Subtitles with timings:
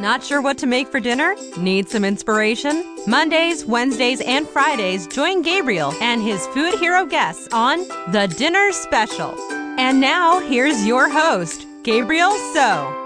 [0.00, 1.36] Not sure what to make for dinner?
[1.58, 2.96] Need some inspiration?
[3.06, 9.34] Mondays, Wednesdays, and Fridays, join Gabriel and his food hero guests on The Dinner Special.
[9.78, 12.96] And now, here's your host, Gabriel So.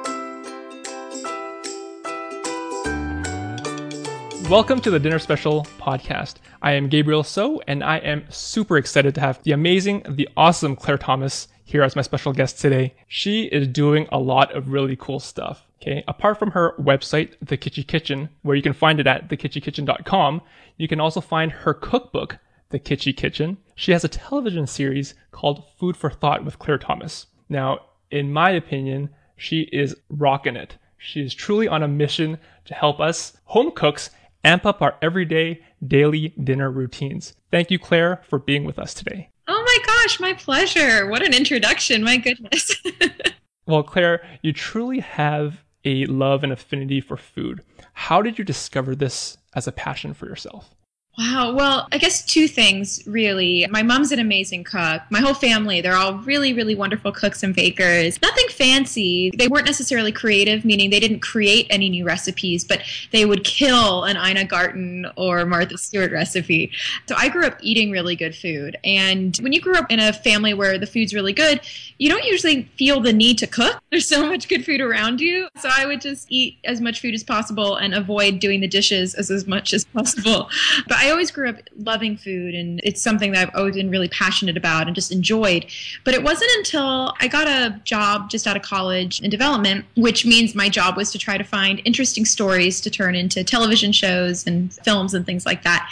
[4.48, 6.36] Welcome to the Dinner Special podcast.
[6.62, 10.76] I am Gabriel So, and I am super excited to have the amazing, the awesome
[10.76, 12.94] Claire Thomas here as my special guest today.
[13.08, 15.66] She is doing a lot of really cool stuff.
[15.84, 16.02] Okay.
[16.08, 20.40] Apart from her website, The Kitchy Kitchen, where you can find it at thekitchykitchen.com,
[20.78, 22.38] you can also find her cookbook,
[22.70, 23.58] The Kitchy Kitchen.
[23.74, 27.26] She has a television series called Food for Thought with Claire Thomas.
[27.50, 27.80] Now,
[28.10, 30.78] in my opinion, she is rocking it.
[30.96, 34.08] She is truly on a mission to help us home cooks
[34.42, 37.34] amp up our everyday daily dinner routines.
[37.50, 39.28] Thank you, Claire, for being with us today.
[39.48, 41.06] Oh my gosh, my pleasure.
[41.08, 42.02] What an introduction.
[42.02, 42.74] My goodness.
[43.66, 47.62] well, Claire, you truly have a love and affinity for food.
[47.92, 50.74] How did you discover this as a passion for yourself?
[51.16, 51.52] Wow.
[51.54, 53.66] Well, I guess two things really.
[53.70, 55.02] My mom's an amazing cook.
[55.10, 58.20] My whole family, they're all really, really wonderful cooks and bakers.
[58.20, 59.30] Nothing fancy.
[59.36, 64.04] They weren't necessarily creative, meaning they didn't create any new recipes, but they would kill
[64.04, 66.72] an Ina Garten or Martha Stewart recipe.
[67.06, 68.76] So I grew up eating really good food.
[68.82, 71.60] And when you grew up in a family where the food's really good,
[71.98, 73.80] you don't usually feel the need to cook.
[73.90, 75.48] There's so much good food around you.
[75.60, 79.14] So I would just eat as much food as possible and avoid doing the dishes
[79.14, 80.50] as, as much as possible.
[80.88, 84.56] But always grew up loving food, and it's something that I've always been really passionate
[84.56, 85.66] about and just enjoyed.
[86.04, 90.24] But it wasn't until I got a job just out of college in development, which
[90.24, 94.46] means my job was to try to find interesting stories to turn into television shows
[94.46, 95.90] and films and things like that.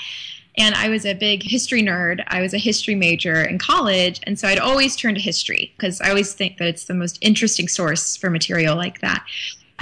[0.59, 2.23] And I was a big history nerd.
[2.29, 4.21] I was a history major in college.
[4.25, 7.19] And so I'd always turn to history because I always think that it's the most
[7.23, 9.25] interesting source for material like that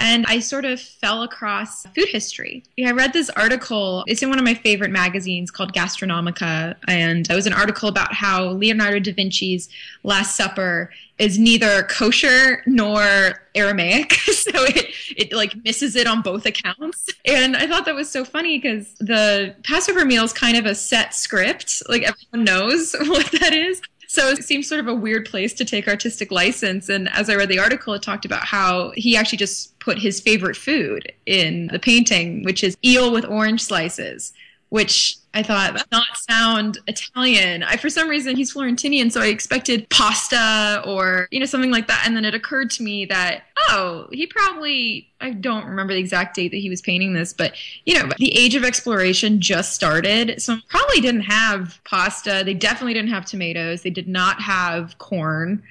[0.01, 2.65] and I sort of fell across food history.
[2.85, 7.35] I read this article, it's in one of my favorite magazines called Gastronomica, and it
[7.35, 9.69] was an article about how Leonardo da Vinci's
[10.03, 14.87] Last Supper is neither kosher nor Aramaic, so it
[15.17, 17.07] it like misses it on both accounts.
[17.27, 20.75] And I thought that was so funny because the Passover meal is kind of a
[20.75, 23.83] set script, like everyone knows what that is.
[24.13, 26.89] So it seems sort of a weird place to take artistic license.
[26.89, 30.21] And as I read the article, it talked about how he actually just put his
[30.21, 34.33] favorite food in the painting, which is eel with orange slices,
[34.71, 37.63] which I thought that not sound Italian.
[37.63, 41.87] I for some reason he's Florentinian, so I expected pasta or you know something like
[41.87, 42.03] that.
[42.05, 46.35] And then it occurred to me that oh, he probably I don't remember the exact
[46.35, 47.55] date that he was painting this, but
[47.85, 52.43] you know the age of exploration just started, so probably didn't have pasta.
[52.45, 53.83] They definitely didn't have tomatoes.
[53.83, 55.63] They did not have corn.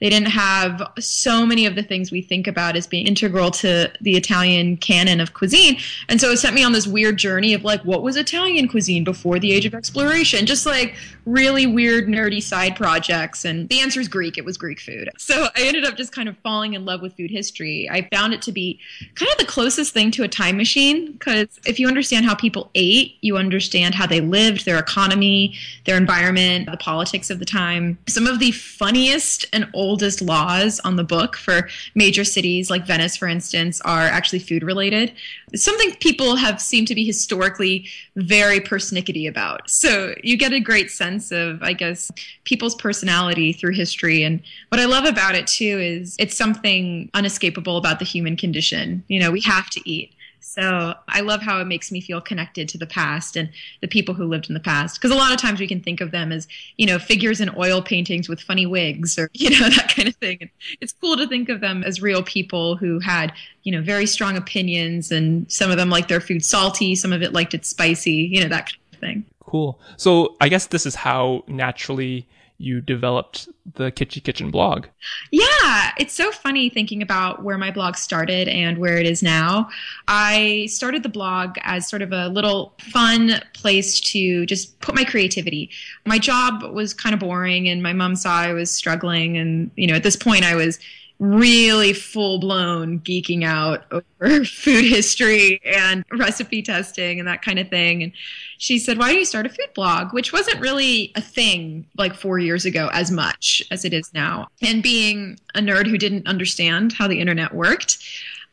[0.00, 3.90] They didn't have so many of the things we think about as being integral to
[4.00, 5.78] the Italian canon of cuisine.
[6.08, 9.04] And so it sent me on this weird journey of like, what was Italian cuisine
[9.04, 10.46] before the age of exploration?
[10.46, 10.94] Just like
[11.28, 13.44] really weird, nerdy side projects.
[13.44, 14.38] And the answer is Greek.
[14.38, 15.10] It was Greek food.
[15.18, 17.88] So I ended up just kind of falling in love with food history.
[17.90, 18.80] I found it to be
[19.14, 22.70] kind of the closest thing to a time machine because if you understand how people
[22.74, 27.98] ate, you understand how they lived, their economy, their environment, the politics of the time.
[28.08, 33.16] Some of the funniest and oldest laws on the book for major cities like Venice,
[33.16, 35.12] for instance, are actually food related.
[35.54, 39.68] Something people have seemed to be historically very persnickety about.
[39.68, 42.10] So you get a great sense of, I guess,
[42.44, 44.22] people's personality through history.
[44.22, 49.04] And what I love about it too is it's something unescapable about the human condition.
[49.08, 50.12] You know, we have to eat.
[50.48, 53.50] So I love how it makes me feel connected to the past and
[53.82, 54.96] the people who lived in the past.
[54.96, 57.50] Because a lot of times we can think of them as, you know, figures in
[57.56, 60.38] oil paintings with funny wigs or, you know, that kind of thing.
[60.40, 63.32] And it's cool to think of them as real people who had,
[63.64, 67.22] you know, very strong opinions and some of them liked their food salty, some of
[67.22, 69.24] it liked it spicy, you know, that kind of thing.
[69.48, 69.80] Cool.
[69.96, 72.28] So I guess this is how naturally
[72.58, 74.86] you developed the Kitchy Kitchen blog.
[75.30, 79.70] Yeah, it's so funny thinking about where my blog started and where it is now.
[80.08, 85.04] I started the blog as sort of a little fun place to just put my
[85.04, 85.70] creativity.
[86.04, 89.86] My job was kind of boring and my mom saw I was struggling and you
[89.86, 90.80] know, at this point I was
[91.18, 97.68] really full blown geeking out over food history and recipe testing and that kind of
[97.68, 98.02] thing.
[98.02, 98.12] And
[98.58, 100.12] she said, Why don't you start a food blog?
[100.12, 104.48] Which wasn't really a thing like four years ago as much as it is now.
[104.62, 107.98] And being a nerd who didn't understand how the internet worked,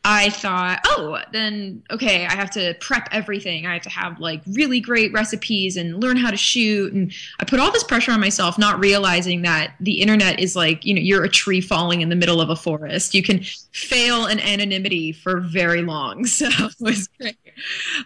[0.08, 3.66] I thought, oh, then okay, I have to prep everything.
[3.66, 6.92] I have to have like really great recipes and learn how to shoot.
[6.92, 10.84] And I put all this pressure on myself, not realizing that the internet is like,
[10.84, 13.14] you know, you're a tree falling in the middle of a forest.
[13.14, 13.42] You can
[13.72, 16.24] fail in anonymity for very long.
[16.36, 17.38] So it was great.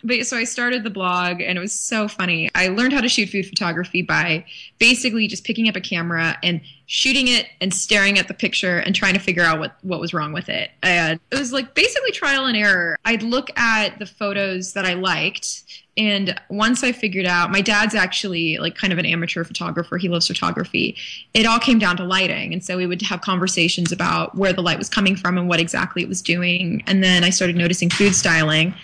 [0.05, 2.49] But so I started the blog and it was so funny.
[2.55, 4.45] I learned how to shoot food photography by
[4.79, 6.61] basically just picking up a camera and
[6.93, 10.13] shooting it and staring at the picture and trying to figure out what, what was
[10.13, 10.73] wrong with it.
[10.83, 12.99] And it was like basically trial and error.
[13.05, 15.63] I'd look at the photos that I liked.
[15.97, 19.99] And once I figured out, my dad's actually like kind of an amateur photographer.
[19.99, 20.97] He loves photography.
[21.33, 22.53] It all came down to lighting.
[22.53, 25.61] And so we would have conversations about where the light was coming from and what
[25.61, 26.83] exactly it was doing.
[26.89, 28.75] And then I started noticing food styling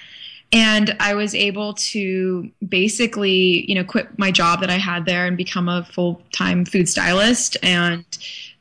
[0.52, 5.26] and i was able to basically you know quit my job that i had there
[5.26, 7.56] and become a full-time food stylist.
[7.62, 8.04] And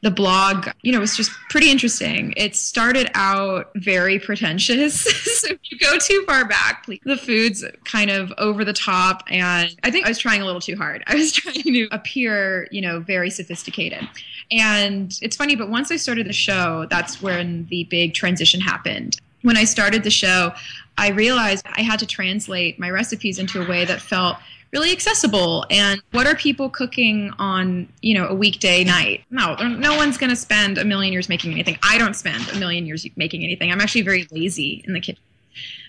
[0.02, 2.34] the blog you know was just pretty interesting.
[2.38, 5.06] It started out very pretentious.
[5.36, 7.02] So if you go too far back please.
[7.04, 9.24] the food's kind of over the top.
[9.30, 11.04] And i think i was trying a little too hard.
[11.08, 14.08] I was trying to appear you know very sophisticated.
[14.52, 19.20] And it's funny but once i started the show that's when the big transition happened
[19.46, 20.52] when I started the show,
[20.98, 24.38] I realized I had to translate my recipes into a way that felt
[24.74, 25.66] really accessible.
[25.70, 29.24] And what are people cooking on you know a weekday night?
[29.30, 31.78] No no one's going to spend a million years making anything.
[31.84, 33.72] I don't spend a million years making anything.
[33.72, 35.22] I'm actually very lazy in the kitchen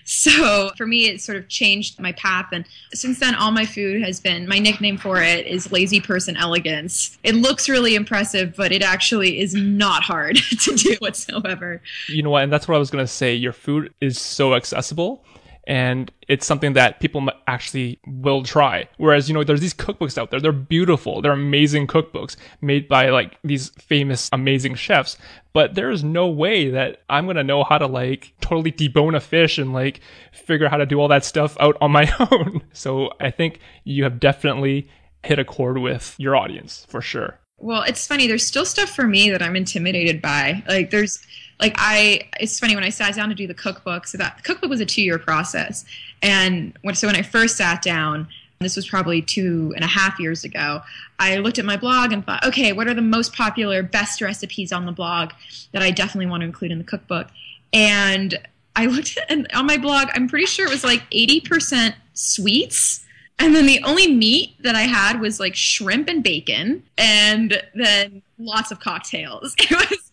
[0.03, 2.47] so for me, it sort of changed my path.
[2.53, 6.37] And since then, all my food has been my nickname for it is Lazy Person
[6.37, 7.17] Elegance.
[7.23, 11.81] It looks really impressive, but it actually is not hard to do whatsoever.
[12.07, 12.43] You know what?
[12.43, 13.35] And that's what I was going to say.
[13.35, 15.23] Your food is so accessible
[15.67, 18.87] and it's something that people actually will try.
[18.97, 20.39] Whereas, you know, there's these cookbooks out there.
[20.39, 21.21] They're beautiful.
[21.21, 25.17] They're amazing cookbooks made by like these famous, amazing chefs.
[25.51, 29.19] But there's no way that I'm going to know how to like totally debone a
[29.19, 29.99] fish and like
[30.31, 32.63] figure out how to do all that stuff out on my own.
[32.71, 34.87] so I think you have definitely
[35.23, 37.39] hit a chord with your audience for sure.
[37.57, 38.27] Well, it's funny.
[38.27, 40.63] There's still stuff for me that I'm intimidated by.
[40.67, 41.19] Like, there's,
[41.59, 44.07] like, I, it's funny when I sat down to do the cookbook.
[44.07, 45.85] So that the cookbook was a two year process.
[46.21, 48.27] And when, so when I first sat down,
[48.59, 50.81] this was probably two and a half years ago,
[51.19, 54.71] I looked at my blog and thought, okay, what are the most popular, best recipes
[54.71, 55.31] on the blog
[55.73, 57.27] that I definitely want to include in the cookbook?
[57.71, 58.39] And
[58.75, 63.05] I looked at, and on my blog, I'm pretty sure it was like 80% sweets
[63.39, 68.21] and then the only meat that I had was like shrimp and bacon, and then
[68.39, 69.55] lots of cocktails.
[69.69, 70.06] It was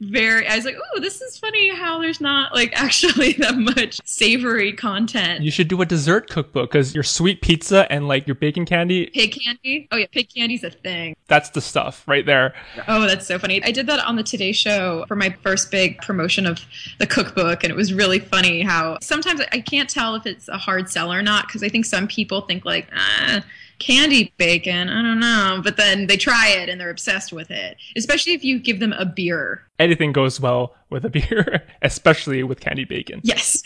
[0.00, 4.00] very i was like oh this is funny how there's not like actually that much
[4.04, 5.42] savory content.
[5.42, 9.06] You should do a dessert cookbook because your sweet pizza and like your bacon candy
[9.06, 9.88] pig candy?
[9.90, 11.16] Oh yeah pig candy's a thing.
[11.26, 12.54] That's the stuff right there.
[12.86, 13.62] Oh that's so funny.
[13.62, 16.64] I did that on the today show for my first big promotion of
[16.98, 20.58] the cookbook and it was really funny how sometimes i can't tell if it's a
[20.58, 23.42] hard sell or not because i think some people think like ah,
[23.78, 24.88] candy bacon.
[24.88, 25.60] I don't know.
[25.62, 28.92] But then they try it and they're obsessed with it, especially if you give them
[28.94, 29.62] a beer.
[29.78, 33.20] Anything goes well with a beer, especially with candy bacon.
[33.22, 33.62] Yes.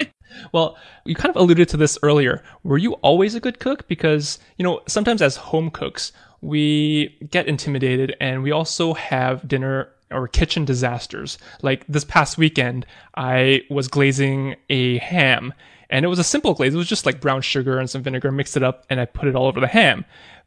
[0.52, 2.42] well, you kind of alluded to this earlier.
[2.62, 3.86] Were you always a good cook?
[3.88, 9.88] Because, you know, sometimes as home cooks, we get intimidated and we also have dinner
[10.10, 11.38] or kitchen disasters.
[11.62, 12.86] Like this past weekend,
[13.16, 15.52] I was glazing a ham
[15.90, 16.74] and it was a simple glaze.
[16.74, 19.28] It was just like brown sugar and some vinegar, mixed it up, and I put
[19.28, 20.04] it all over the ham.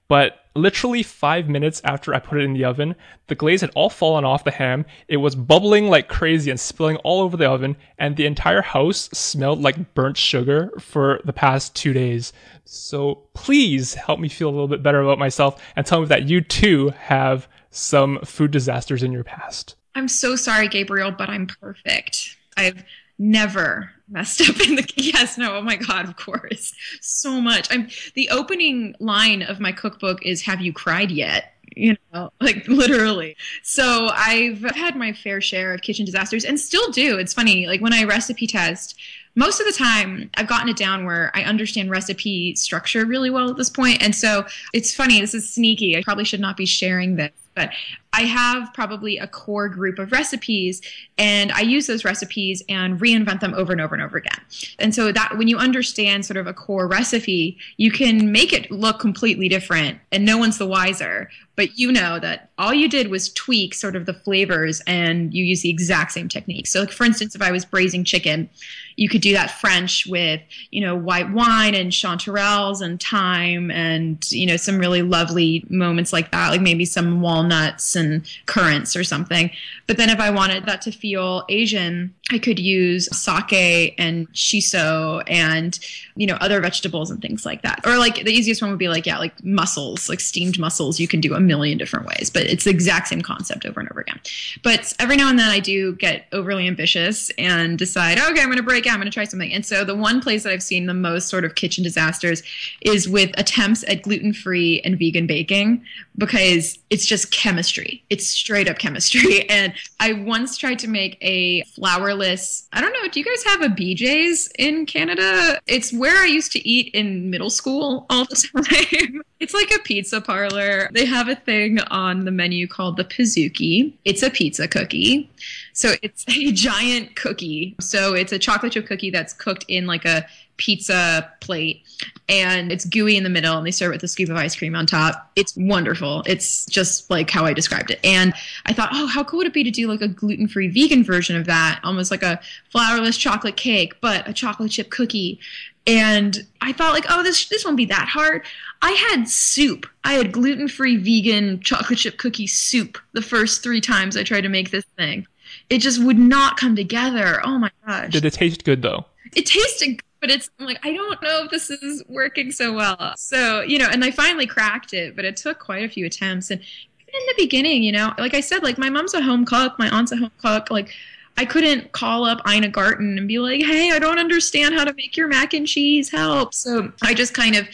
[0.08, 2.96] But literally five minutes after I put it in the oven,
[3.28, 4.86] the glaze had all fallen off the ham.
[5.08, 9.10] It was bubbling like crazy and spilling all over the oven, and the entire house
[9.14, 12.34] smelled like burnt sugar for the past two days.
[12.66, 16.28] So please help me feel a little bit better about myself and tell me that
[16.28, 19.76] you too have some food disasters in your past.
[19.94, 22.36] I'm so sorry, Gabriel, but I'm perfect.
[22.58, 22.84] I've
[23.20, 26.74] never messed up in the yes no oh my god of course.
[27.02, 27.68] So much.
[27.72, 31.54] I'm the opening line of my cookbook is have you cried yet?
[31.76, 33.36] You know like literally.
[33.62, 37.20] So i've had my fair share of kitchen disasters and still do.
[37.20, 38.96] It's funny like when i recipe test
[39.36, 43.50] most of the time I've gotten it down where I understand recipe structure really well
[43.50, 44.02] at this point.
[44.02, 45.96] And so it's funny, this is sneaky.
[45.96, 47.70] I probably should not be sharing this, but
[48.12, 50.82] I have probably a core group of recipes
[51.18, 54.40] and I use those recipes and reinvent them over and over and over again.
[54.80, 58.72] And so that when you understand sort of a core recipe, you can make it
[58.72, 63.10] look completely different and no one's the wiser, but you know that all you did
[63.10, 66.68] was tweak sort of the flavors and you use the exact same technique.
[66.68, 68.50] So, like, for instance, if I was braising chicken,
[68.96, 74.24] you could do that French with, you know, white wine and chanterelles and thyme and,
[74.32, 79.04] you know, some really lovely moments like that, like maybe some walnuts and currants or
[79.04, 79.52] something.
[79.86, 85.24] But then if I wanted that to feel Asian, I could use sake and shiso
[85.28, 85.80] and,
[86.16, 87.82] you know, other vegetables and things like that.
[87.86, 91.08] Or like the easiest one would be like, yeah, like mussels, like steamed mussels, you
[91.08, 94.00] can do a million different ways, but it's the exact same concept over and over
[94.00, 94.20] again.
[94.64, 98.58] But every now and then I do get overly ambitious and decide, okay, I'm going
[98.58, 99.52] to break out, I'm going to try something.
[99.52, 102.44] And so the one place that I've seen the most sort of kitchen disasters
[102.82, 105.84] is with attempts at gluten free and vegan baking
[106.20, 108.04] because it's just chemistry.
[108.10, 109.50] It's straight up chemistry.
[109.50, 113.62] And I once tried to make a flourless, I don't know, do you guys have
[113.62, 115.60] a BJ's in Canada?
[115.66, 119.22] It's where I used to eat in middle school all the time.
[119.40, 120.90] It's like a pizza parlor.
[120.94, 123.94] They have a thing on the menu called the Pizookie.
[124.06, 125.30] It's a pizza cookie.
[125.74, 127.76] So it's a giant cookie.
[127.80, 130.26] So it's a chocolate chip cookie that's cooked in like a
[130.60, 131.82] pizza plate
[132.28, 134.56] and it's gooey in the middle and they serve it with a scoop of ice
[134.56, 135.32] cream on top.
[135.36, 136.22] It's wonderful.
[136.28, 138.00] It's just like how I described it.
[138.04, 138.34] And
[138.68, 141.04] I thought, oh, how cool would it be to do like a gluten free vegan
[141.04, 141.80] version of that?
[141.84, 142.40] Almost like a
[142.74, 145.40] flourless chocolate cake, but a chocolate chip cookie.
[145.88, 148.44] And I thought like, oh, this this won't be that hard.
[148.82, 149.88] I had soup.
[150.04, 154.50] I had gluten-free vegan chocolate chip cookie soup the first 3 times I tried to
[154.50, 155.26] make this thing.
[155.70, 157.42] It just would not come together.
[157.44, 158.12] Oh my gosh.
[158.12, 159.06] Did it taste good though?
[159.36, 162.74] It tasted good, but it's I'm like I don't know if this is working so
[162.74, 163.14] well.
[163.18, 166.52] So, you know, and I finally cracked it, but it took quite a few attempts
[166.52, 169.80] and in the beginning, you know, like I said, like my mom's a home cook,
[169.80, 170.94] my aunt's a home cook, like
[171.38, 174.94] I couldn't call up Ina Garten and be like, hey, I don't understand how to
[174.94, 176.10] make your mac and cheese.
[176.10, 176.54] Help.
[176.54, 177.68] So I just kind of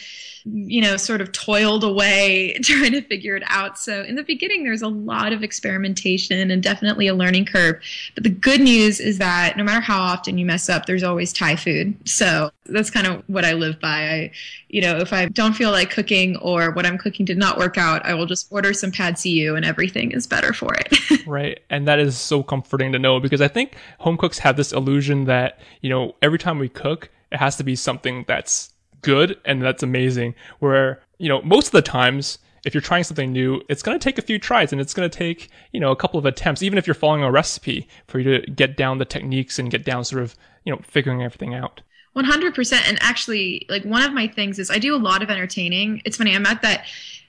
[0.52, 3.78] you know, sort of toiled away trying to figure it out.
[3.78, 7.82] So in the beginning, there's a lot of experimentation and definitely a learning curve.
[8.14, 11.32] But the good news is that no matter how often you mess up, there's always
[11.32, 11.96] Thai food.
[12.08, 14.08] So that's kind of what I live by.
[14.08, 14.30] I,
[14.68, 17.76] you know, if I don't feel like cooking or what I'm cooking did not work
[17.76, 21.26] out, I will just order some pad see and everything is better for it.
[21.26, 21.60] right.
[21.70, 25.24] And that is so comforting to know because I think home cooks have this illusion
[25.24, 28.72] that, you know, every time we cook, it has to be something that's
[29.06, 30.34] good and that's amazing.
[30.58, 34.02] Where, you know, most of the times, if you're trying something new, it's going to
[34.02, 36.62] take a few tries and it's going to take, you know, a couple of attempts,
[36.62, 39.84] even if you're following a recipe for you to get down the techniques and get
[39.84, 40.34] down sort of,
[40.64, 41.80] you know, figuring everything out.
[42.16, 42.88] 100%.
[42.88, 46.02] And actually, like one of my things is I do a lot of entertaining.
[46.04, 46.86] It's funny, I'm at that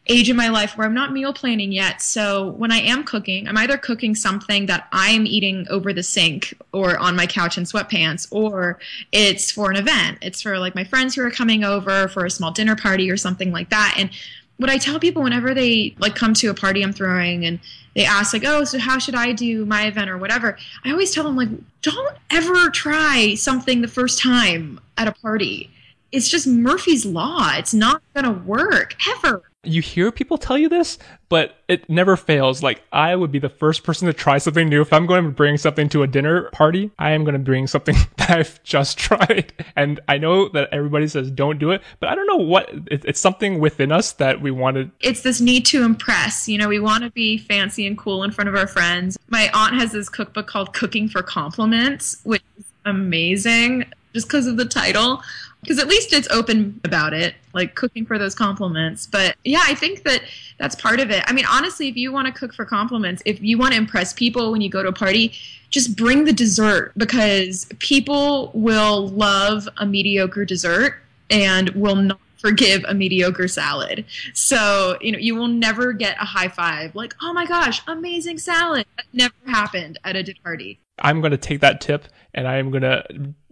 [0.09, 2.01] age in my life where I'm not meal planning yet.
[2.01, 6.53] So when I am cooking, I'm either cooking something that I'm eating over the sink
[6.71, 8.79] or on my couch in sweatpants, or
[9.11, 10.19] it's for an event.
[10.21, 13.17] It's for like my friends who are coming over for a small dinner party or
[13.17, 13.95] something like that.
[13.97, 14.09] And
[14.57, 17.59] what I tell people whenever they like come to a party I'm throwing and
[17.95, 21.11] they ask like, "Oh, so how should I do my event or whatever?" I always
[21.11, 21.49] tell them like,
[21.81, 25.69] "Don't ever try something the first time at a party."
[26.11, 27.51] It's just Murphy's law.
[27.55, 30.97] It's not going to work ever you hear people tell you this,
[31.29, 32.63] but it never fails.
[32.63, 34.81] Like I would be the first person to try something new.
[34.81, 37.67] If I'm going to bring something to a dinner party, I am going to bring
[37.67, 39.53] something that I've just tried.
[39.75, 43.19] And I know that everybody says don't do it, but I don't know what it's
[43.19, 44.91] something within us that we wanted.
[45.01, 46.47] It's this need to impress.
[46.47, 49.17] You know, we want to be fancy and cool in front of our friends.
[49.29, 54.57] My aunt has this cookbook called Cooking for Compliments, which is amazing just because of
[54.57, 55.21] the title
[55.67, 59.05] because at least it's open about it, like cooking for those compliments.
[59.05, 60.21] But yeah, I think that
[60.57, 61.25] that's part of it.
[61.27, 64.13] I mean, honestly, if you want to cook for compliments, if you want to impress
[64.13, 65.33] people when you go to a party,
[65.69, 72.85] just bring the dessert because people will love a mediocre dessert and will not forgive
[72.87, 74.05] a mediocre salad.
[74.33, 78.37] So, you know, you will never get a high five like, oh my gosh, amazing
[78.37, 78.85] salad.
[78.95, 80.79] That never happened at a dinner party.
[80.99, 83.03] I'm going to take that tip and I am going to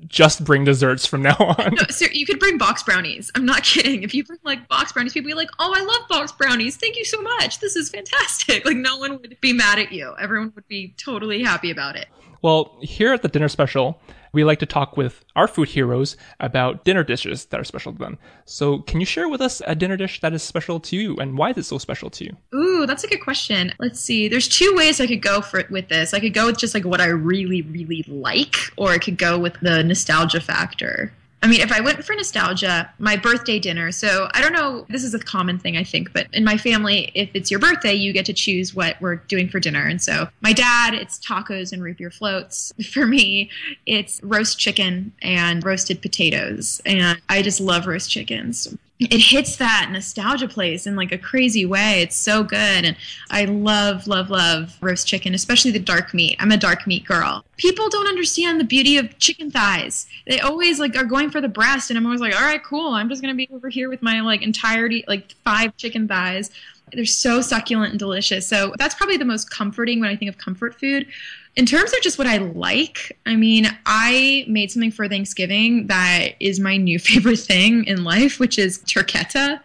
[0.08, 1.76] just bring desserts from now on.
[1.76, 3.32] No, so you could bring box brownies.
[3.36, 4.04] I'm not kidding.
[4.04, 6.78] If you bring like box brownies, people be like, "Oh, I love box brownies.
[6.78, 7.60] Thank you so much.
[7.60, 10.16] This is fantastic." Like no one would be mad at you.
[10.20, 12.08] Everyone would be totally happy about it.
[12.42, 14.00] Well, here at the dinner special,
[14.36, 17.98] we like to talk with our food heroes about dinner dishes that are special to
[17.98, 18.18] them.
[18.44, 21.38] So, can you share with us a dinner dish that is special to you and
[21.38, 22.38] why is it so special to you?
[22.54, 23.74] Ooh, that's a good question.
[23.80, 24.28] Let's see.
[24.28, 26.14] There's two ways I could go for with this.
[26.14, 29.40] I could go with just like what I really, really like, or I could go
[29.40, 31.14] with the nostalgia factor.
[31.46, 33.92] I mean, if I went for nostalgia, my birthday dinner.
[33.92, 37.12] So I don't know, this is a common thing, I think, but in my family,
[37.14, 39.86] if it's your birthday, you get to choose what we're doing for dinner.
[39.86, 42.74] And so my dad, it's tacos and root beer floats.
[42.92, 43.52] For me,
[43.86, 46.82] it's roast chicken and roasted potatoes.
[46.84, 48.76] And I just love roast chickens.
[48.98, 52.02] It hits that nostalgia place in like a crazy way.
[52.02, 52.86] It's so good.
[52.86, 52.96] And
[53.30, 56.38] I love, love, love roast chicken, especially the dark meat.
[56.40, 57.44] I'm a dark meat girl.
[57.58, 60.08] People don't understand the beauty of chicken thighs.
[60.28, 61.90] They always like are going for the breast.
[61.90, 62.94] And I'm always like, all right, cool.
[62.94, 66.52] I'm just going to be over here with my like entirety, like five chicken thighs.
[66.94, 68.48] They're so succulent and delicious.
[68.48, 71.08] So that's probably the most comforting when I think of comfort food
[71.56, 76.30] in terms of just what I like, I mean, I made something for Thanksgiving that
[76.40, 79.62] is my new favorite thing in life, which is turketta.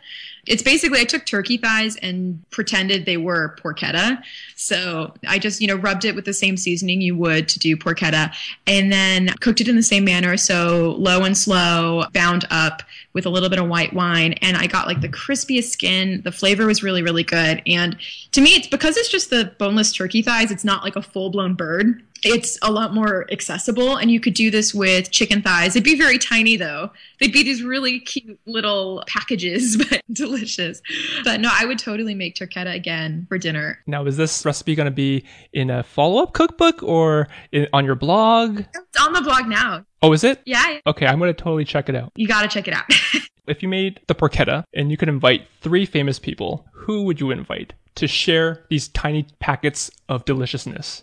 [0.50, 4.20] It's basically I took turkey thighs and pretended they were porchetta.
[4.56, 7.76] So I just, you know, rubbed it with the same seasoning you would to do
[7.76, 8.34] porchetta
[8.66, 10.36] and then cooked it in the same manner.
[10.36, 14.32] So low and slow, bound up with a little bit of white wine.
[14.42, 16.20] And I got like the crispiest skin.
[16.24, 17.62] The flavor was really, really good.
[17.66, 17.96] And
[18.32, 21.30] to me, it's because it's just the boneless turkey thighs, it's not like a full
[21.30, 25.74] blown bird it's a lot more accessible and you could do this with chicken thighs.
[25.74, 26.90] They'd be very tiny though.
[27.18, 30.82] They'd be these really cute little packages but delicious.
[31.24, 33.78] But no i would totally make turketta again for dinner.
[33.86, 37.94] Now is this recipe going to be in a follow-up cookbook or in, on your
[37.94, 38.60] blog?
[38.60, 39.84] It's on the blog now.
[40.02, 40.40] Oh is it?
[40.44, 40.78] Yeah.
[40.86, 42.12] Okay i'm going to totally check it out.
[42.16, 42.84] You got to check it out.
[43.46, 47.32] If you made the porchetta and you could invite three famous people who would you
[47.32, 51.02] invite to share these tiny packets of deliciousness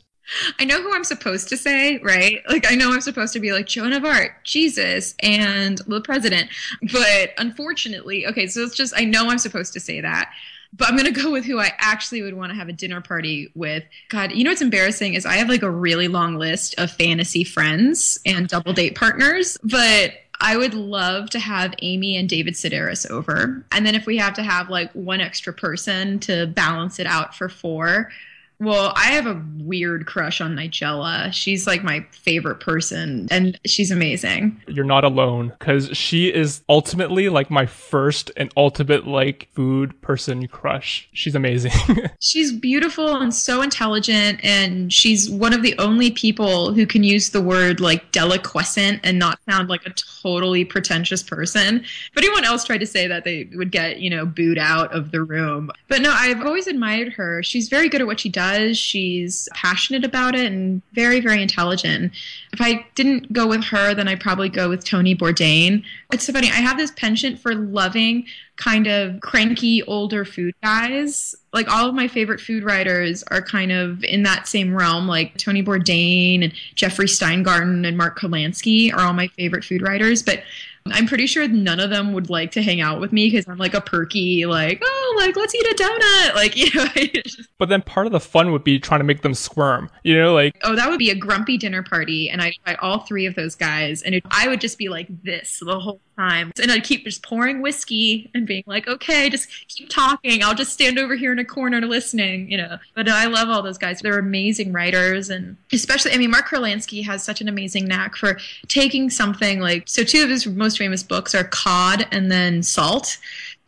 [0.59, 2.41] I know who I'm supposed to say, right?
[2.49, 6.49] Like I know I'm supposed to be like Joan of Arc, Jesus, and the president.
[6.91, 10.31] But unfortunately, okay, so it's just I know I'm supposed to say that.
[10.73, 13.51] But I'm gonna go with who I actually would want to have a dinner party
[13.55, 13.83] with.
[14.09, 17.43] God, you know what's embarrassing is I have like a really long list of fantasy
[17.43, 23.09] friends and double date partners, but I would love to have Amy and David Sedaris
[23.09, 23.65] over.
[23.71, 27.35] And then if we have to have like one extra person to balance it out
[27.35, 28.11] for four,
[28.59, 31.31] well, I have a weird crush on Nigella.
[31.31, 34.59] She's like my favorite person, and she's amazing.
[34.67, 40.47] You're not alone because she is ultimately like my first and ultimate like food person
[40.47, 41.07] crush.
[41.13, 41.71] She's amazing.
[42.19, 47.29] she's beautiful and so intelligent, and she's one of the only people who can use
[47.29, 51.77] the word like deliquescent and not sound like a totally pretentious person.
[51.77, 55.11] If anyone else tried to say that, they would get, you know, booed out of
[55.11, 55.69] the room.
[55.87, 57.43] But no, I've always admired her.
[57.43, 58.77] She's very good at what she does does.
[58.77, 62.11] She's passionate about it and very, very intelligent.
[62.53, 65.83] If I didn't go with her, then I'd probably go with Tony Bourdain.
[66.11, 66.49] It's so funny.
[66.49, 68.25] I have this penchant for loving
[68.55, 71.35] kind of cranky older food guys.
[71.53, 75.07] Like all of my favorite food writers are kind of in that same realm.
[75.07, 80.23] Like Tony Bourdain and Jeffrey Steingarten and Mark Kurlansky are all my favorite food writers.
[80.23, 80.43] But
[80.91, 83.57] I'm pretty sure none of them would like to hang out with me because I'm
[83.57, 86.35] like a perky, like, oh, like, let's eat a donut.
[86.35, 87.21] Like, you know.
[87.57, 90.33] but then part of the fun would be trying to make them squirm, you know,
[90.33, 90.57] like.
[90.63, 92.29] Oh, that would be a grumpy dinner party.
[92.29, 94.01] And I'd invite all three of those guys.
[94.01, 96.51] And it, I would just be like this the whole time.
[96.61, 100.43] And I'd keep just pouring whiskey and being like, okay, just keep talking.
[100.43, 102.77] I'll just stand over here in a corner listening, you know.
[102.95, 104.01] But I love all those guys.
[104.01, 105.29] They're amazing writers.
[105.29, 109.87] And especially, I mean, Mark Kurlansky has such an amazing knack for taking something like,
[109.87, 113.17] so two of his most famous books are Cod and then Salt.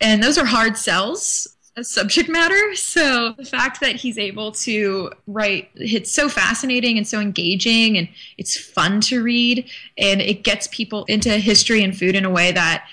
[0.01, 1.47] And those are hard sells
[1.81, 2.75] subject matter.
[2.75, 8.09] So the fact that he's able to write, it's so fascinating and so engaging, and
[8.37, 12.51] it's fun to read, and it gets people into history and food in a way
[12.51, 12.85] that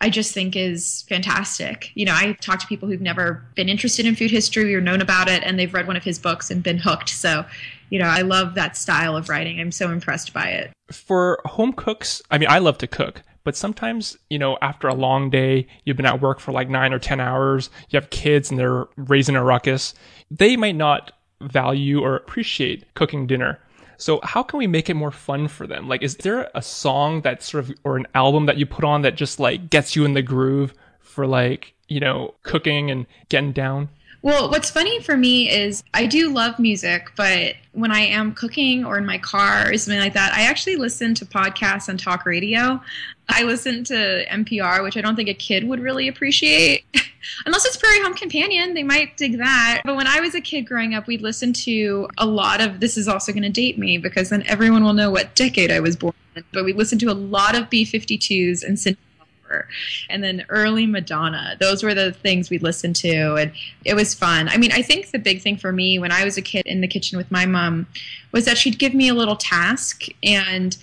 [0.00, 1.90] I just think is fantastic.
[1.94, 5.02] You know, I talk to people who've never been interested in food history or known
[5.02, 7.10] about it, and they've read one of his books and been hooked.
[7.10, 7.44] So,
[7.90, 9.60] you know, I love that style of writing.
[9.60, 10.72] I'm so impressed by it.
[10.90, 13.22] For home cooks, I mean, I love to cook.
[13.44, 16.92] But sometimes, you know, after a long day, you've been at work for like nine
[16.92, 19.94] or 10 hours, you have kids and they're raising a ruckus.
[20.30, 23.58] They might not value or appreciate cooking dinner.
[23.96, 25.88] So how can we make it more fun for them?
[25.88, 29.02] Like, is there a song that sort of, or an album that you put on
[29.02, 33.52] that just like gets you in the groove for like, you know, cooking and getting
[33.52, 33.88] down?
[34.22, 38.84] Well, what's funny for me is I do love music, but when I am cooking
[38.84, 42.26] or in my car or something like that, I actually listen to podcasts and talk
[42.26, 42.82] radio.
[43.30, 46.84] I listen to NPR, which I don't think a kid would really appreciate.
[47.46, 49.82] Unless it's Prairie Home Companion, they might dig that.
[49.86, 52.98] But when I was a kid growing up, we'd listen to a lot of this
[52.98, 55.96] is also going to date me because then everyone will know what decade I was
[55.96, 56.44] born in.
[56.52, 58.98] But we listened to a lot of B 52s and Cindy
[60.08, 61.56] and then early Madonna.
[61.60, 63.52] Those were the things we listened to, and
[63.84, 64.48] it was fun.
[64.48, 66.80] I mean, I think the big thing for me when I was a kid in
[66.80, 67.86] the kitchen with my mom
[68.32, 70.76] was that she'd give me a little task and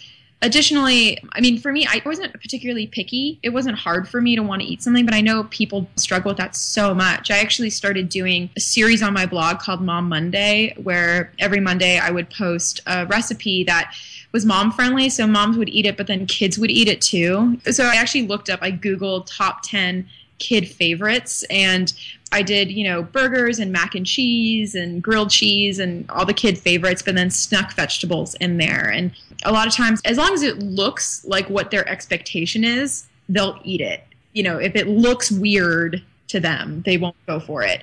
[0.43, 4.43] additionally i mean for me i wasn't particularly picky it wasn't hard for me to
[4.43, 7.71] want to eat something but i know people struggle with that so much i actually
[7.71, 12.29] started doing a series on my blog called mom monday where every monday i would
[12.29, 13.91] post a recipe that
[14.31, 17.59] was mom friendly, so moms would eat it, but then kids would eat it too.
[17.71, 20.07] So I actually looked up, I Googled top 10
[20.39, 21.93] kid favorites and
[22.31, 26.33] I did, you know, burgers and mac and cheese and grilled cheese and all the
[26.33, 28.91] kid favorites, but then snuck vegetables in there.
[28.91, 29.11] And
[29.45, 33.59] a lot of times, as long as it looks like what their expectation is, they'll
[33.63, 34.03] eat it.
[34.33, 37.81] You know, if it looks weird to them, they won't go for it.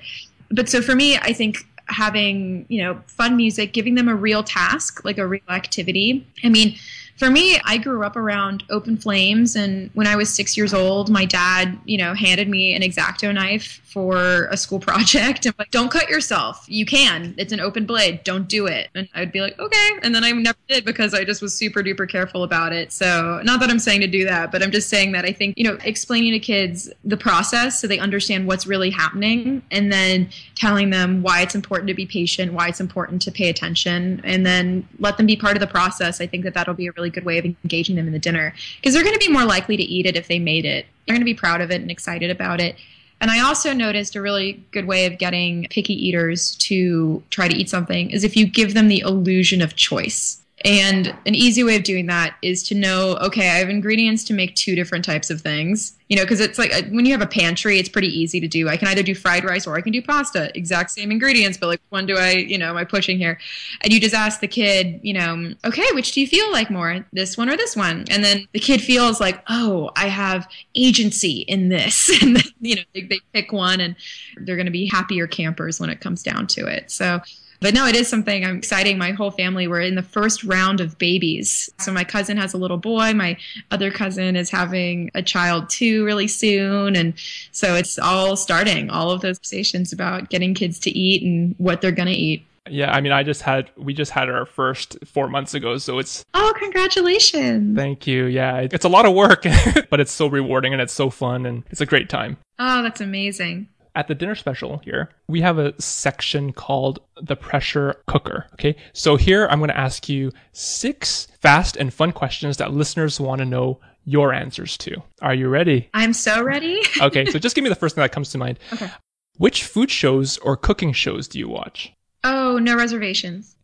[0.51, 4.43] But so for me, I think having, you know, fun music, giving them a real
[4.43, 6.25] task, like a real activity.
[6.43, 6.75] I mean,
[7.17, 11.09] for me, I grew up around open flames, and when I was six years old,
[11.09, 15.45] my dad, you know, handed me an exacto knife for a school project.
[15.45, 16.65] And like, don't cut yourself.
[16.67, 17.33] You can.
[17.37, 18.25] It's an open blade.
[18.25, 18.89] Don't do it.
[18.93, 19.89] And I'd be like, okay.
[20.03, 22.91] And then I never did because I just was super duper careful about it.
[22.91, 25.57] So not that I'm saying to do that, but I'm just saying that I think,
[25.57, 30.29] you know, explaining to kids the process so they understand what's really happening and then
[30.55, 34.45] telling them why it's important to be patient, why it's important to pay attention, and
[34.45, 36.19] then let them be part of the process.
[36.19, 38.53] I think that that'll be a really good way of engaging them in the dinner
[38.77, 40.85] because they're going to be more likely to eat it if they made it.
[41.05, 42.75] They're going to be proud of it and excited about it.
[43.21, 47.55] And I also noticed a really good way of getting picky eaters to try to
[47.55, 50.41] eat something is if you give them the illusion of choice.
[50.65, 54.33] And an easy way of doing that is to know, okay, I have ingredients to
[54.33, 55.95] make two different types of things.
[56.09, 58.47] You know, because it's like uh, when you have a pantry, it's pretty easy to
[58.47, 58.67] do.
[58.67, 61.67] I can either do fried rice or I can do pasta, exact same ingredients, but
[61.67, 63.39] like one do I, you know, am I pushing here?
[63.81, 67.05] And you just ask the kid, you know, okay, which do you feel like more,
[67.13, 68.05] this one or this one?
[68.09, 72.09] And then the kid feels like, oh, I have agency in this.
[72.21, 73.95] and then, you know, they, they pick one and
[74.37, 76.89] they're going to be happier campers when it comes down to it.
[76.89, 77.21] So,
[77.65, 78.99] but no, it is something I'm exciting.
[78.99, 81.67] My whole family, we're in the first round of babies.
[81.79, 83.11] So my cousin has a little boy.
[83.13, 83.37] My
[83.71, 86.95] other cousin is having a child too really soon.
[86.95, 87.15] And
[87.51, 91.81] so it's all starting, all of those conversations about getting kids to eat and what
[91.81, 92.45] they're going to eat.
[92.69, 95.97] Yeah, I mean, I just had we just had our first four months ago, so
[95.97, 97.75] it's oh, congratulations!
[97.75, 98.25] Thank you.
[98.25, 99.43] Yeah, it's a lot of work,
[99.89, 102.37] but it's so rewarding and it's so fun and it's a great time.
[102.57, 107.95] Oh, that's amazing at the dinner special here, we have a section called the pressure
[108.07, 108.47] cooker.
[108.53, 108.75] Okay.
[108.93, 113.39] So here I'm going to ask you six fast and fun questions that listeners want
[113.39, 115.01] to know your answers to.
[115.21, 115.89] Are you ready?
[115.93, 116.81] I'm so ready.
[117.01, 117.25] okay.
[117.25, 118.59] So just give me the first thing that comes to mind.
[118.73, 118.91] Okay.
[119.37, 121.93] Which food shows or cooking shows do you watch?
[122.23, 123.55] Oh, no reservations.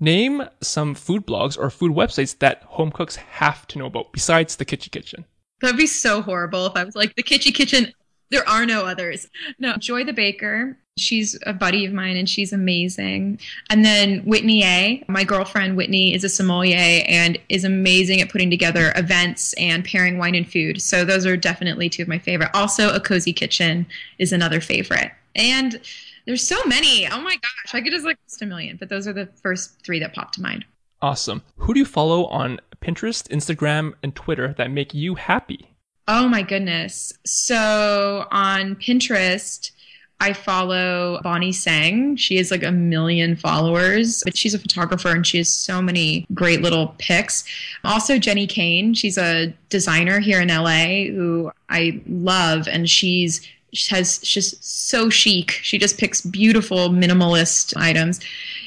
[0.00, 4.56] Name some food blogs or food websites that home cooks have to know about besides
[4.56, 5.24] the Kitchy Kitchen.
[5.60, 7.92] That'd be so horrible if I was like the Kitchy Kitchen
[8.30, 9.28] there are no others.
[9.58, 10.76] No, Joy the Baker.
[10.96, 13.40] She's a buddy of mine and she's amazing.
[13.70, 18.50] And then Whitney A, my girlfriend Whitney is a sommelier and is amazing at putting
[18.50, 20.82] together events and pairing wine and food.
[20.82, 22.50] So those are definitely two of my favorite.
[22.54, 23.86] Also, A Cozy Kitchen
[24.18, 25.10] is another favorite.
[25.34, 25.80] And
[26.26, 27.06] there's so many.
[27.08, 29.82] Oh my gosh, I could just like list a million, but those are the first
[29.84, 30.64] three that popped to mind.
[31.02, 31.42] Awesome.
[31.56, 35.69] Who do you follow on Pinterest, Instagram, and Twitter that make you happy?
[36.12, 37.12] Oh my goodness.
[37.24, 39.70] So on Pinterest,
[40.18, 42.16] I follow Bonnie Tsang.
[42.16, 46.26] She has like a million followers, but she's a photographer and she has so many
[46.34, 47.44] great little pics.
[47.84, 48.92] Also, Jenni Kayne.
[48.92, 55.10] She's a designer here in LA who I love, and she's she has she's so
[55.10, 55.60] chic.
[55.62, 58.18] She just picks beautiful minimalist items.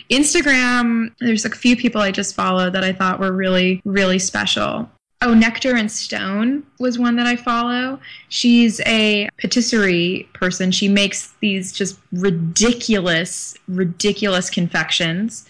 [0.10, 4.90] Instagram, there's a few people I just followed that I thought were really, really special.
[5.26, 7.98] Oh, Nectar and Stone was one that I follow.
[8.28, 10.70] She's a patisserie person.
[10.70, 15.48] She makes these just ridiculous, ridiculous confections.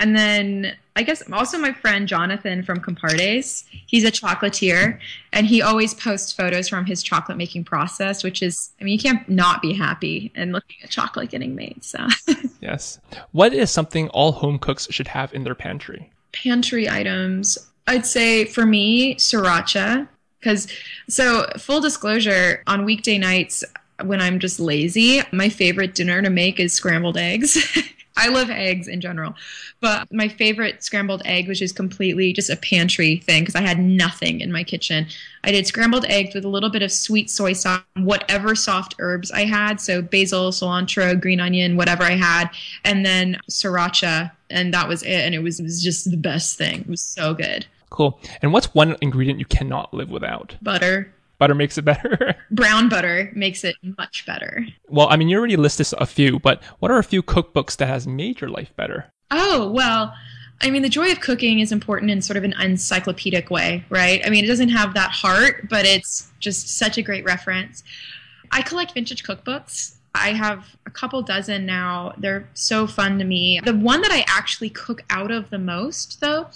[0.00, 3.62] And then I guess also my friend Jonathan from Compartés.
[3.86, 4.98] He's a chocolatier
[5.32, 8.98] and he always posts photos from his chocolate making process, which is, I mean, you
[8.98, 11.84] can't not be happy and looking at chocolate getting made.
[11.84, 12.04] So,
[12.60, 12.98] yes.
[13.30, 16.10] What is something all home cooks should have in their pantry?
[16.32, 17.58] Pantry items.
[17.86, 20.08] I'd say for me, sriracha.
[20.40, 20.68] Because,
[21.08, 23.64] so full disclosure, on weekday nights
[24.02, 27.56] when I'm just lazy, my favorite dinner to make is scrambled eggs.
[28.16, 29.34] I love eggs in general,
[29.80, 33.80] but my favorite scrambled egg, which is completely just a pantry thing because I had
[33.80, 35.06] nothing in my kitchen.
[35.42, 39.32] I did scrambled eggs with a little bit of sweet soy sauce, whatever soft herbs
[39.32, 39.80] I had.
[39.80, 42.50] So basil, cilantro, green onion, whatever I had,
[42.84, 44.30] and then sriracha.
[44.48, 45.08] And that was it.
[45.08, 46.82] And it was, it was just the best thing.
[46.82, 47.66] It was so good.
[47.94, 48.18] Cool.
[48.42, 50.56] And what's one ingredient you cannot live without?
[50.60, 51.14] Butter.
[51.38, 52.34] Butter makes it better.
[52.50, 54.66] Brown butter makes it much better.
[54.88, 57.86] Well, I mean, you already listed a few, but what are a few cookbooks that
[57.86, 59.12] has made your life better?
[59.30, 60.12] Oh, well,
[60.60, 64.20] I mean, the joy of cooking is important in sort of an encyclopedic way, right?
[64.26, 67.84] I mean, it doesn't have that heart, but it's just such a great reference.
[68.50, 69.98] I collect vintage cookbooks.
[70.14, 72.14] I have a couple dozen now.
[72.16, 73.60] They're so fun to me.
[73.64, 76.46] The one that I actually cook out of the most, though,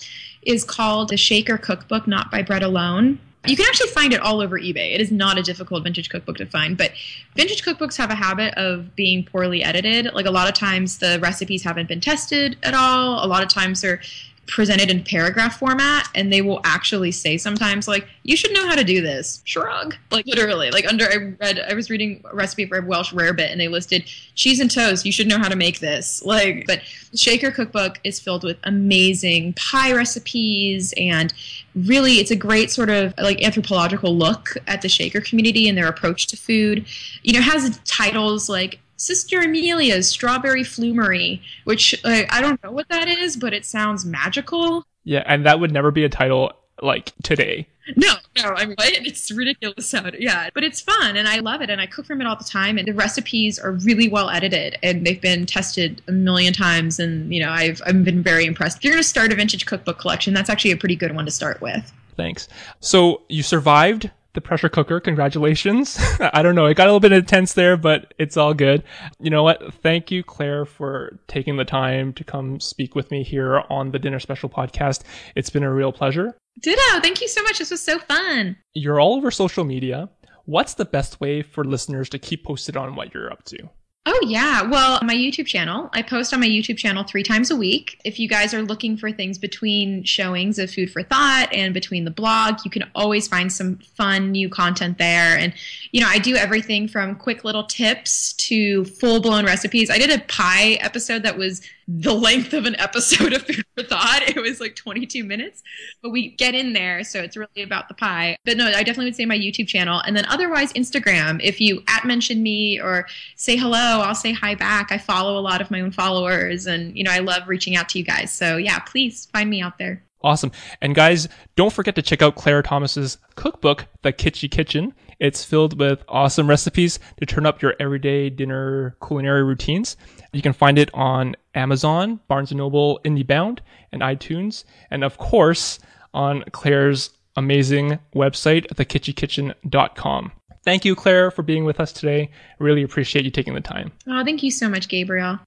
[0.42, 3.18] is called The Shaker Cookbook, not by Bread Alone.
[3.46, 4.94] You can actually find it all over eBay.
[4.94, 6.92] It is not a difficult vintage cookbook to find, but
[7.34, 10.12] vintage cookbooks have a habit of being poorly edited.
[10.12, 13.24] Like a lot of times the recipes haven't been tested at all.
[13.24, 14.00] A lot of times they're
[14.48, 18.74] presented in paragraph format and they will actually say sometimes like you should know how
[18.74, 19.42] to do this.
[19.44, 19.94] Shrug.
[20.10, 20.70] Like literally.
[20.70, 23.68] Like under i read i was reading a recipe for a welsh rarebit and they
[23.68, 26.24] listed cheese and toast you should know how to make this.
[26.24, 26.82] Like but
[27.14, 31.32] shaker cookbook is filled with amazing pie recipes and
[31.74, 35.88] really it's a great sort of like anthropological look at the shaker community and their
[35.88, 36.86] approach to food.
[37.22, 42.88] You know has titles like Sister Amelia's Strawberry Flummery, which uh, I don't know what
[42.90, 44.84] that is, but it sounds magical.
[45.04, 47.66] Yeah, and that would never be a title like today.
[47.96, 50.16] No, no, I mean, it's ridiculous sound.
[50.18, 52.44] Yeah, but it's fun and I love it and I cook from it all the
[52.44, 56.98] time and the recipes are really well edited and they've been tested a million times
[56.98, 58.78] and you know I've I've been very impressed.
[58.78, 61.24] If you're going to start a vintage cookbook collection, that's actually a pretty good one
[61.24, 61.90] to start with.
[62.16, 62.48] Thanks.
[62.80, 65.00] So you survived the pressure cooker.
[65.00, 65.98] Congratulations.
[66.20, 66.66] I don't know.
[66.66, 68.84] It got a little bit intense there, but it's all good.
[69.20, 69.74] You know what?
[69.74, 73.98] Thank you, Claire, for taking the time to come speak with me here on the
[73.98, 75.02] Dinner Special podcast.
[75.34, 76.36] It's been a real pleasure.
[76.60, 77.00] Ditto.
[77.00, 77.58] Thank you so much.
[77.58, 78.56] This was so fun.
[78.74, 80.08] You're all over social media.
[80.44, 83.68] What's the best way for listeners to keep posted on what you're up to?
[84.10, 84.62] Oh, yeah.
[84.62, 88.00] Well, my YouTube channel, I post on my YouTube channel three times a week.
[88.06, 92.06] If you guys are looking for things between showings of Food for Thought and between
[92.06, 95.36] the blog, you can always find some fun new content there.
[95.36, 95.52] And,
[95.92, 99.90] you know, I do everything from quick little tips to full blown recipes.
[99.90, 103.82] I did a pie episode that was the length of an episode of Food for
[103.82, 104.22] Thought.
[104.28, 105.62] It was like 22 minutes,
[106.02, 108.36] but we get in there, so it's really about the pie.
[108.44, 111.40] But no, I definitely would say my YouTube channel, and then otherwise Instagram.
[111.42, 114.92] If you at mention me or say hello, Oh, I'll say hi back.
[114.92, 117.88] I follow a lot of my own followers, and you know I love reaching out
[117.88, 118.32] to you guys.
[118.32, 120.04] So yeah, please find me out there.
[120.22, 120.52] Awesome.
[120.80, 124.94] And guys, don't forget to check out Claire Thomas's cookbook, The Kitchy Kitchen.
[125.18, 129.96] It's filled with awesome recipes to turn up your everyday dinner culinary routines.
[130.32, 133.58] You can find it on Amazon, Barnes & Noble, IndieBound,
[133.90, 134.62] and iTunes.
[134.92, 135.80] And of course,
[136.14, 140.32] on Claire's amazing website, thekitchykitchen.com.
[140.68, 142.28] Thank you, Claire, for being with us today.
[142.58, 143.90] Really appreciate you taking the time.
[144.06, 145.38] Oh, thank you so much, Gabriel.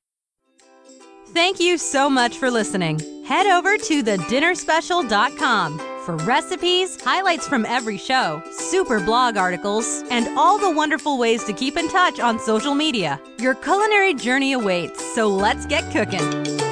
[1.28, 3.00] Thank you so much for listening.
[3.24, 10.58] Head over to thedinnerspecial.com for recipes, highlights from every show, super blog articles, and all
[10.58, 13.22] the wonderful ways to keep in touch on social media.
[13.38, 16.71] Your culinary journey awaits, so let's get cooking.